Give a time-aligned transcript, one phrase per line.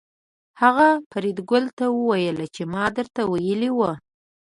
[0.61, 3.91] هغه فریدګل ته وویل چې ما درته ویلي وو